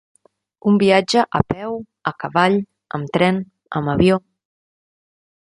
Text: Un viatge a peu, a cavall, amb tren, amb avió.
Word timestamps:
Un 0.71 0.79
viatge 0.83 1.25
a 1.39 1.41
peu, 1.53 1.75
a 2.11 2.15
cavall, 2.25 2.57
amb 2.99 3.15
tren, 3.19 3.41
amb 3.81 3.95
avió. 3.97 4.21